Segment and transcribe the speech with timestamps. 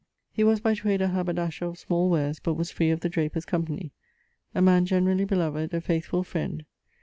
[0.31, 3.45] He was by trade a haberdasher of small wares, but was free of the drapers'
[3.45, 3.91] company.
[4.55, 6.65] A man generally beloved; a faythfull friend.